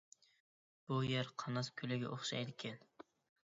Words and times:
بۇ 0.87 0.97
يەر 1.09 1.29
قاناس 1.45 1.71
كۆلىگە 1.83 2.09
ئوخشايدىكەن. 2.17 2.83